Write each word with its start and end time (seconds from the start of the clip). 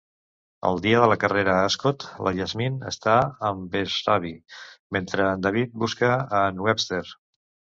El 0.69 0.79
dia 0.85 1.01
de 1.01 1.09
la 1.11 1.17
carrera 1.23 1.57
a 1.57 1.65
Ascot, 1.65 2.05
la 2.27 2.33
Yasmin 2.39 2.79
està 2.93 3.15
amb 3.51 3.61
en 3.67 3.67
Beshraavi, 3.75 4.33
mentre 4.99 5.29
en 5.37 5.45
David 5.49 5.77
busca 5.85 6.11
a 6.19 6.43
en 6.51 6.65
Webster. 6.71 7.05